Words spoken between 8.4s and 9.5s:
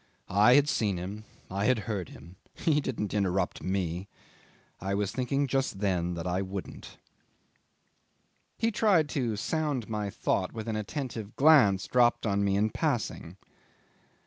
'He tried to